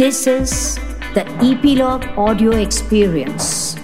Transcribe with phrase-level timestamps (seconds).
[0.00, 0.52] This is
[1.14, 3.76] the Epilogue Audio Experience.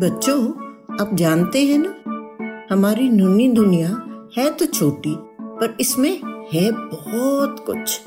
[0.00, 0.40] बच्चों,
[1.00, 1.94] आप जानते हैं ना?
[2.70, 3.88] हमारी नन्ही दुनिया
[4.38, 6.10] है तो छोटी, पर इसमें
[6.52, 8.00] है बहुत कुछ।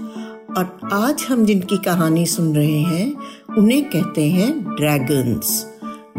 [0.57, 3.15] और आज हम जिनकी कहानी सुन रहे हैं,
[3.57, 5.65] उन्हें कहते हैं ड्रैगन्स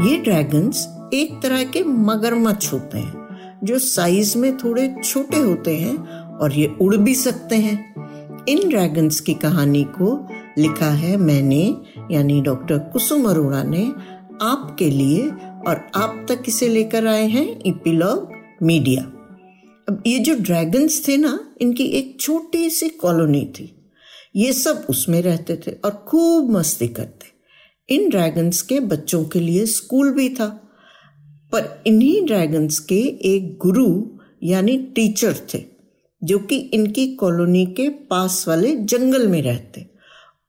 [0.01, 3.27] ये ड्रैगन्स एक तरह के मगरमच्छ होते हैं,
[3.65, 7.95] जो साइज़ में थोड़े छोटे होते हैं और ये उड़ भी सकते हैं।
[8.49, 10.29] इन ड्रैगन्स की कहानी को
[10.59, 11.77] लिखा है मैंने,
[12.11, 13.93] यानी डॉक्टर कुसुम अरोड़ा ने
[14.43, 15.23] आपके लिए
[15.67, 19.03] और आप तक इसे लेकर आए हैं इपिलॉग मीडिया।
[19.89, 23.91] अब ये जो ड्रैगन्स थे ना, इनकी एक छोटी सी कॉलोनी थी।
[24.37, 27.37] ये सब उसमें रहते थे और खूब मस्ती करते।
[27.95, 30.63] इन ड्रैगन्स के बच्चों के लिए स्कूल भी था।
[31.53, 33.01] पर इन्हीं ड्रैगन्स के
[33.35, 35.76] एक गुरु, यानी टीचर थे।
[36.27, 39.87] जो कि इनकी कॉलोनी के पास वाले जंगल में रहते।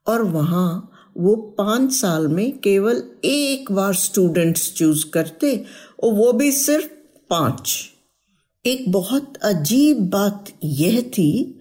[0.06, 5.64] और वहाँ वो पाँच साल में केवल एक बार स्टूडेंट्स चूज़ करते
[6.02, 6.86] और वो भी सिर्फ़
[7.30, 7.90] पाँच।
[8.66, 11.60] एक बहुत अजीब बात यह थी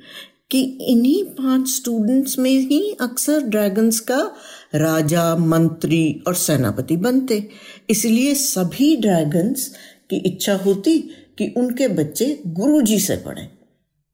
[0.52, 4.32] कि इन्हीं पाँच स्टूडेंट्स में ही अक्सर ड्रैगन्स का
[4.76, 7.50] राजा, मंत्री और सेनापति बनते।
[7.90, 9.68] इसलिए सभी ड्रैगन्स
[10.10, 11.00] की इच्छा होती
[11.38, 13.57] कि उनके बच्चे गुरुजी से पढ़ें।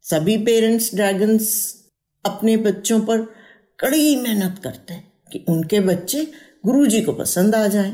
[0.04, 1.76] सभी पेरेंट्स ड्रैगन्स
[2.26, 3.22] अपने बच्चों पर
[3.80, 6.28] कड़ी मेहनत करते हैं कि उनके बच्चे
[6.66, 7.92] गुरुजी को पसंद आ जाएँ,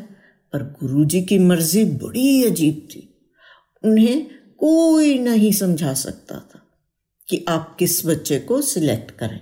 [0.54, 3.16] पर गुरुजी की मर्ज़ी बड़ी अजीब थी।
[3.86, 4.26] उन्हें
[4.58, 6.62] कोई नहीं समझा सकता था
[7.30, 9.42] कि आप किस बच्चे को सिलेक्ट करें।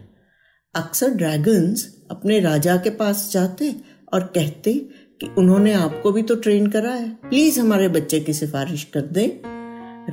[0.76, 3.76] अक्सर ड्रैगन्स अपने राजा के पास जाते
[4.14, 4.74] और कहते
[5.22, 9.30] कि उन्होंने आपको भी तो ट्रेन करा है। प्लीज़ हमारे बच्चे की सिफारिश कर दें।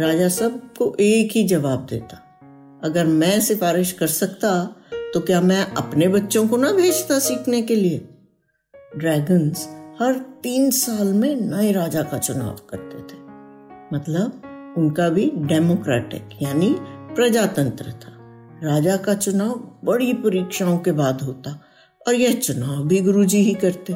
[0.00, 2.23] राजा सबको एक ही जवाब देता।
[2.84, 4.50] अगर मैं सिफारिश कर सकता
[5.14, 7.98] तो क्या मैं अपने बच्चों को ना भेजता सीखने के लिए?
[8.96, 9.68] ड्रैगन्स
[10.00, 13.18] हर तीन साल में नए राजा का चुनाव करते थे।
[13.94, 14.42] मतलब
[14.78, 16.74] उनका भी डेमोक्रेटिक यानी
[17.14, 18.12] प्रजातंत्र था।
[18.64, 21.60] राजा का चुनाव बड़ी परीक्षाओं के बाद होता,
[22.08, 23.94] और यह चुनाव भी गुरुजी ही करते।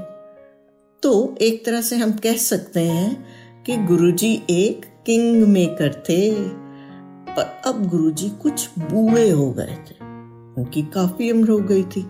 [1.03, 3.25] तो एक तरह से हम कह सकते हैं
[3.67, 6.31] कि गुरुजी एक किंग मेकर थे।
[7.39, 9.95] पर अब गुरुजी कुछ बूढ़े हो गए थे।
[10.61, 12.07] उनकी काफ़ी उम्र हो गई थी।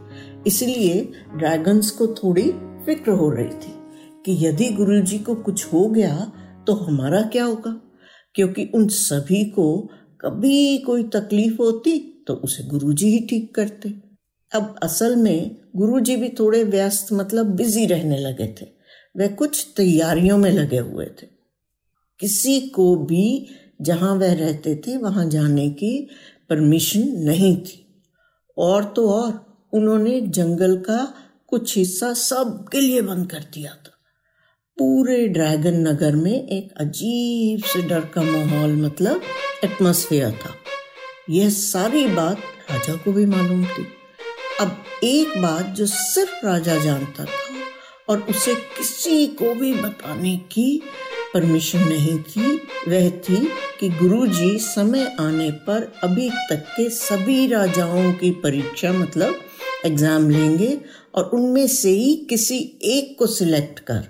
[0.46, 2.52] इसलिए ड्रैगन्स को थोड़ी
[2.86, 3.74] फ़िक्र हो रही थी
[4.24, 6.32] कि यदि गुरुजी को कुछ हो गया
[6.66, 7.80] तो हमारा क्या होगा?
[8.34, 9.90] क्योंकि उन सभी को
[10.20, 13.94] कभी कोई तकलीफ़ होती तो उसे गुरुजी ही ठीक करते।
[14.54, 18.66] अब असल में गुरुजी भी थोड़े व्यस्त मतलब बिज़ी रहने लगे थे।
[19.16, 21.26] वे कुछ तैयारियों में लगे हुए थे।
[22.20, 23.46] किसी को भी
[23.80, 26.08] जहाँ वह रहते थे, वहाँ जाने की
[26.50, 28.02] परमिशन नहीं थी।
[28.58, 31.14] और तो और, उन्होंने जंगल का
[31.46, 33.94] कुछ हिस्सा सब के लिए बंद कर दिया था।
[34.78, 39.20] पूरे ड्रैगन नगर में एक अजीब से डर का माहौल मतलब
[39.64, 40.54] एटमोसफियर था।
[41.30, 42.38] यह सारी बात
[42.70, 43.86] राजा को भी मालूम थी।
[44.60, 47.48] अब एक बात जो सिर्फ़ राजा जानता था
[48.08, 50.82] और उसे किसी को भी बताने की
[51.34, 52.56] परमिशन नहीं थी।
[52.88, 53.36] वह थी
[53.80, 59.34] कि गुरुजी समय आने पर अभी तक के सभी राजाओं की परीक्षा मतलब
[59.86, 60.78] एग्ज़ाम लेंगे
[61.14, 64.08] और उनमें से ही किसी एक को सिलेक्ट कर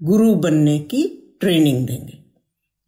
[0.00, 1.02] गुरु बनने की
[1.40, 2.18] ट्रेनिंग देंगे।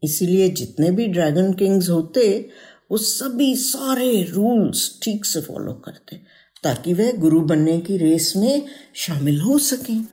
[0.03, 2.49] इसीलिए जितने भी ड्रैगन किंग्स होते,
[2.91, 6.15] वो सभी सारे रूल्स ठीक से फॉलो करते,
[6.63, 8.65] ताकि वह गुरु बनने की रेस में
[8.95, 10.05] शामिल हो सकें।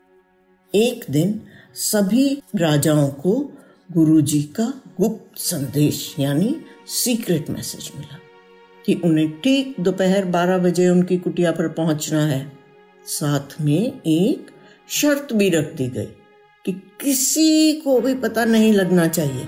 [0.75, 1.41] एक दिन
[1.75, 2.27] सभी
[2.57, 3.33] राजाओं को
[3.91, 4.65] गुरुजी का
[5.01, 6.55] गुप्त संदेश, यानी
[6.89, 8.19] सीक्रेट मैसेज मिला
[8.85, 12.41] कि उन्हें ठीक दोपहर बारह बजे उनकी कुटिया पर पहुँचना है।
[13.07, 14.51] साथ में एक
[14.91, 16.07] शर्त भी रख दी गई
[16.65, 19.45] कि किसी को भी पता नहीं लगना चाहिए।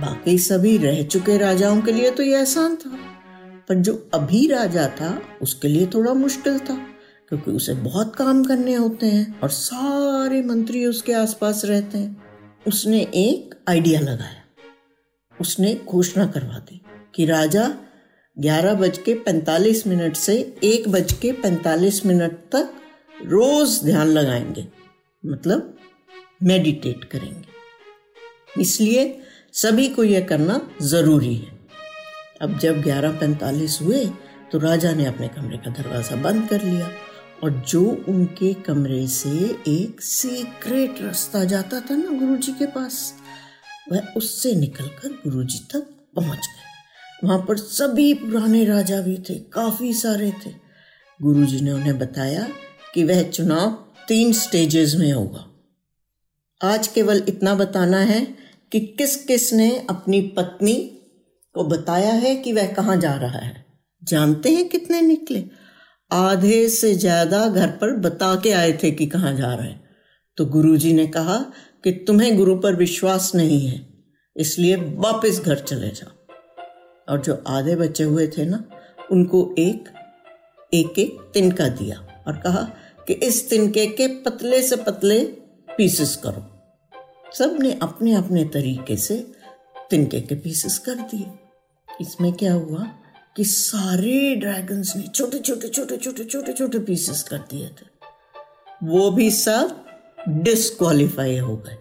[0.00, 2.90] बाकी सभी रह चुके राजाओं के लिए तो यह आसान था,
[3.68, 6.74] पर जो अभी राजा था, उसके लिए थोड़ा मुश्किल था,
[7.28, 12.29] क्योंकि उसे बहुत काम करने होते हैं और सारे मंत्री उसके आसपास रहते हैं।
[12.66, 14.42] उसने एक आइडिया लगाया।
[15.40, 16.80] उसने घोषणा करवा दी
[17.14, 17.66] कि राजा
[18.36, 20.34] ग्यारह बज के पैंतालीस मिनट से
[20.64, 22.74] एक बज के पैंतालीस मिनट तक
[23.26, 24.66] रोज ध्यान लगाएँगे
[25.24, 25.76] मतलब
[26.42, 29.02] मेडिटेट करेंगे। इसलिए
[29.54, 31.58] सभी को यह करना ज़रूरी है।
[32.42, 34.04] अब जब ग्यारह पैंतालीस हुए
[34.52, 36.90] तो राजा ने अपने कमरे का दरवाज़ा बंद कर लिया।
[37.44, 39.30] और जो उनके कमरे से
[39.68, 43.14] एक सीक्रेट रास्ता जाता था ना गुरुजी के पास,
[43.92, 45.80] वह उससे निकलकर गुरुजी तक
[46.16, 46.70] पहुँच गए।
[47.24, 50.50] वहाँ पर सभी पुराने राजा भी थे, काफ़ी सारे थे।
[51.22, 52.48] गुरुजी ने उन्हें बताया
[52.94, 55.46] कि वह चुनाव तीन स्टेजेस में होगा।
[56.62, 58.24] आज केवल इतना बताना है
[58.72, 60.74] कि किस किस ने अपनी पत्नी
[61.54, 63.66] को बताया है कि वह कहाँ जा रहा है।
[64.04, 65.69] जानते हैं कितने निकले?
[66.10, 69.88] आधे से ज़्यादा घर पर बता के आए थे कि कहाँ जा रहे हैं।
[70.38, 71.38] तो गुरुजी ने कहा
[71.84, 73.80] कि तुम्हें गुरु पर विश्वास नहीं है,
[74.36, 76.10] इसलिए वापस घर चले जाओ।
[77.08, 78.64] और जो आधे बचे हुए थे ना,
[79.10, 79.88] उनको एक
[80.72, 81.96] एक एक तिनका दिया
[82.26, 82.62] और कहा
[83.06, 85.20] कि इस तिनके के पतले से पतले
[85.68, 86.46] पीसेस करो।
[87.34, 89.16] सबने अपने अपने तरीके से
[89.90, 91.26] तिनके के पीसेस कर दिए।
[91.88, 92.86] इसमें क्या हुआ?
[93.36, 97.86] कि सारे ड्रैगन्स ने छोटे छोटे छोटे छोटे छोटे छोटे पीसेस कर दिए थे।
[98.84, 99.84] वो भी सब
[100.28, 101.76] डिस्क्वालीफाई हो गए।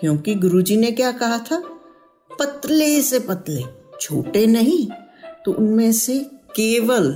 [0.00, 1.62] क्योंकि गुरुजी ने क्या कहा था?
[2.40, 3.62] पतले से पतले,
[4.00, 4.86] छोटे नहीं
[5.44, 6.18] तो उनमें से
[6.56, 7.10] केवल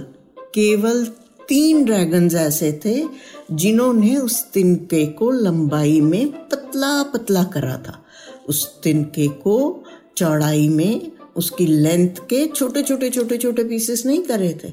[0.55, 1.05] केवल
[1.49, 3.05] तीन ड्रैगन्स ऐसे थे
[3.53, 8.05] जिन्होंने उस तिनके को लंबाई में पतला पतला करा था।
[8.49, 9.85] उस तिनके को
[10.17, 14.69] चौड़ाई में उसकी लेंथ के छोटे छोटे छोटे छोटे पीसेस नहीं करे थे।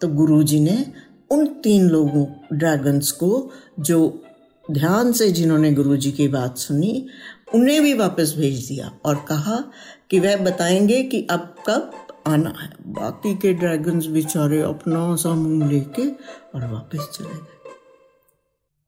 [0.00, 0.92] तो गुरुजी ने
[1.30, 2.26] उन तीन लोगों
[2.58, 3.50] ड्रैगन्स को,
[3.80, 4.22] जो
[4.70, 7.06] ध्यान से जिन्होंने गुरुजी की बात सुनी,
[7.54, 9.72] उन्हें भी वापस भेज दिया और कहा
[10.10, 11.90] कि वह बताएँगे कि अब कब
[12.26, 16.08] आना है। बाकी के ड्रैगन्स बेचारे अपना सा मुँह लेके
[16.54, 17.56] और वापस चले गए।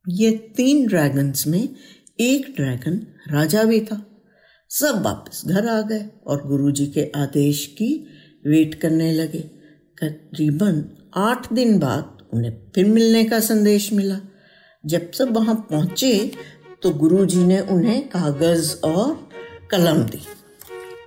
[0.09, 1.69] ये तीन ड्रैगन्स में
[2.21, 4.08] एक ड्रैगन राजा भी था।
[4.71, 7.93] सब वापस घर आ गए और गुरुजी के आदेश की
[8.47, 9.41] वेट करने लगे।
[9.99, 10.85] करीबन
[11.17, 14.19] आठ दिन बाद उन्हें फिर मिलने का संदेश मिला।
[14.85, 16.33] जब सब वहाँ पहुँचे
[16.83, 19.15] तो गुरुजी ने उन्हें कागज़ और
[19.71, 20.21] कलम दी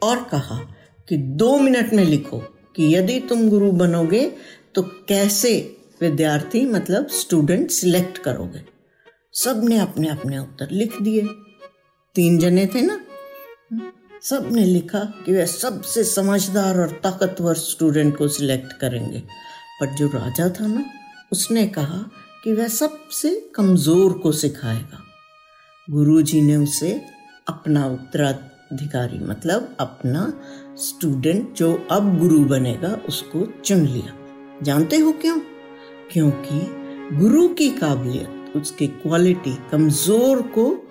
[0.03, 0.57] और कहा
[1.09, 2.39] कि दो मिनट में लिखो
[2.75, 4.25] कि यदि तुम गुरु बनोगे
[4.75, 5.53] तो कैसे
[6.01, 8.63] विद्यार्थी मतलब स्टूडेंट सिलेक्ट करोगे।
[9.33, 11.27] सबने अपने अपने उत्तर लिख दिए।
[12.15, 12.99] तीन जने थे ना
[14.21, 19.19] सबने लिखा कि वह सबसे समझदार और ताकतवर स्टूडेंट को सिलेक्ट करेंगे।
[19.81, 20.85] पर जो राजा था ना,
[21.31, 22.09] उसने कहा
[22.43, 25.03] कि वह सबसे कमज़ोर को सिखाएगा।
[25.89, 27.05] गुरुजी ने उसे
[27.49, 30.33] अपना उत्तराधिकारी मतलब अपना
[30.75, 34.17] स्टूडेंट जो अब गुरु बनेगा, उसको चुन लिया।
[34.63, 35.39] जानते हो क्यों?
[36.11, 36.59] क्योंकि
[37.15, 40.87] गुरु की काबिलियत, उसकी क्वालिटी कमज़ोर को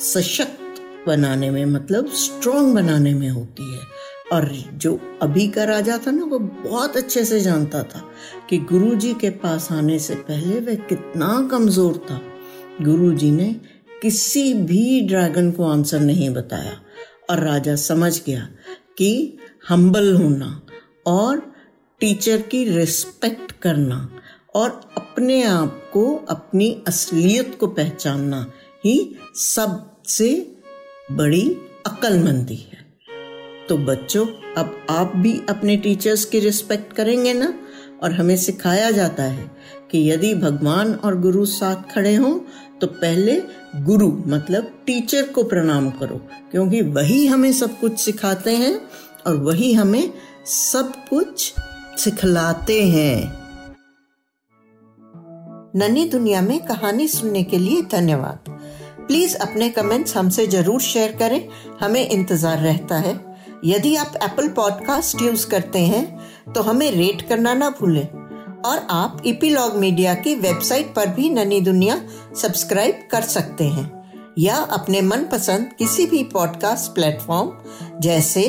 [0.00, 0.61] सशक्त
[1.06, 3.80] बनाने में मतलब स्ट्रॉन्ग बनाने में होती है।
[4.32, 8.04] और जो अभी का राजा था ना, वो बहुत अच्छे से जानता था
[8.50, 12.20] कि गुरुजी के पास आने से पहले वह कितना कमज़ोर था।
[12.84, 13.60] गुरुजी ने
[14.02, 16.80] किसी भी ड्रैगन को आंसर नहीं बताया।
[17.30, 18.48] और राजा समझ गया
[18.98, 19.38] कि
[19.68, 20.62] हम्बल होना
[21.06, 21.52] और
[22.00, 24.08] टीचर की रिस्पेक्ट करना
[24.54, 28.52] और अपने आप को, अपनी असलियत को पहचानना
[28.84, 30.56] ही सबसे
[31.16, 31.48] बड़ी
[31.86, 32.80] अक्लमंदी है।
[33.68, 34.26] तो बच्चों,
[34.56, 37.52] अब आप भी अपने टीचर्स की रिस्पेक्ट करेंगे ना?
[38.02, 39.50] और हमें सिखाया जाता है
[39.90, 42.38] कि यदि भगवान और गुरु साथ खड़े हों
[42.80, 43.40] तो पहले
[43.76, 46.16] गुरु मतलब टीचर को प्रणाम करो,
[46.50, 48.74] क्योंकि वही हमें सब कुछ सिखाते हैं
[49.26, 50.12] और वही हमें
[50.46, 51.52] सब कुछ
[51.98, 53.42] सिखलाते हैं।
[55.76, 58.58] नन्ही दुनिया में कहानी सुनने के लिए धन्यवाद।
[59.06, 61.48] प्लीज़ अपने कमेंट्स हमसे ज़रूर शेयर करें।
[61.80, 63.14] हमें इंतज़ार रहता है।
[63.64, 68.06] यदि आप एप्पल पॉडकास्ट यूज़ करते हैं तो हमें रेट करना ना भूलें।
[68.62, 72.00] और आप इपीलॉग मीडिया की वेबसाइट पर भी ननी दुनिया
[72.42, 73.90] सब्सक्राइब कर सकते हैं।
[74.38, 77.50] या अपने मनपसंद किसी भी पॉडकास्ट प्लेटफॉर्म
[78.00, 78.42] जैसे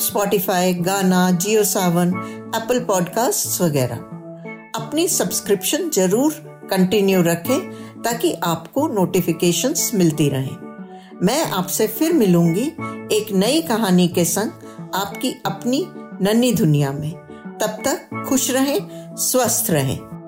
[0.00, 2.08] स्पॉटिफाई गाना जियो सावन
[2.56, 3.96] एप्पल पॉडकास्ट वगैरह।
[4.76, 6.32] अपनी सब्सक्रिप्शन ज़रूर
[6.70, 7.60] कंटिन्यू रखें
[8.02, 10.56] ताकि आपको नोटिफिकेशंस मिलती रहें।
[11.22, 12.66] मैं आपसे फिर मिलूँगी
[13.16, 14.50] एक नई कहानी के संग
[14.94, 15.86] आपकी अपनी
[16.22, 17.10] नन्ही दुनिया में।
[17.60, 18.80] तब तक खुश रहें,
[19.16, 20.19] स्वस्थ रहें।